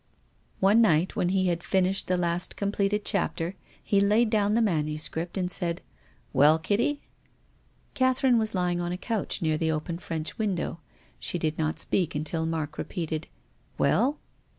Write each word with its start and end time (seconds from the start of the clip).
One 0.59 0.81
night, 0.81 1.15
when 1.15 1.29
he 1.29 1.49
had 1.49 1.63
finished 1.63 2.07
the 2.07 2.17
last 2.17 2.57
com 2.57 2.71
pleted 2.71 3.03
chapter, 3.05 3.53
he 3.83 4.01
laid 4.01 4.31
down 4.31 4.55
the 4.55 4.59
manuscript 4.63 5.37
and 5.37 5.51
said, 5.51 5.83
"Well, 6.33 6.57
Kitty?" 6.57 7.03
Catherine 7.93 8.39
was 8.39 8.55
lying 8.55 8.81
on 8.81 8.91
a 8.91 8.97
couch 8.97 9.43
near 9.43 9.59
tlic 9.59 9.71
open 9.71 9.99
French 9.99 10.39
window. 10.39 10.79
She 11.19 11.37
did 11.37 11.59
not 11.59 11.77
speak 11.77 12.15
until 12.15 12.47
Mark 12.47 12.79
repeated, 12.79 13.27
"Well?" 13.77 14.17